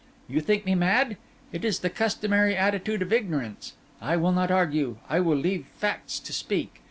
[0.27, 1.15] You think me mad?
[1.51, 3.73] It is the customary attitude of ignorance.
[4.01, 6.79] I will not argue; I will leave facts to speak.